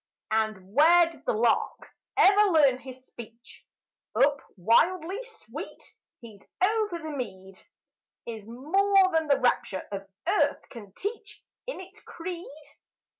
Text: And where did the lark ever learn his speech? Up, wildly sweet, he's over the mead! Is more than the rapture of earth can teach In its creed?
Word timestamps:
And 0.31 0.73
where 0.73 1.11
did 1.11 1.25
the 1.27 1.33
lark 1.33 1.87
ever 2.17 2.49
learn 2.49 2.79
his 2.79 3.05
speech? 3.05 3.63
Up, 4.15 4.41
wildly 4.57 5.21
sweet, 5.23 5.93
he's 6.21 6.41
over 6.59 6.97
the 6.97 7.11
mead! 7.15 7.61
Is 8.25 8.47
more 8.47 9.11
than 9.13 9.27
the 9.27 9.39
rapture 9.39 9.87
of 9.91 10.09
earth 10.27 10.67
can 10.71 10.91
teach 10.93 11.43
In 11.67 11.79
its 11.79 11.99
creed? 12.01 12.51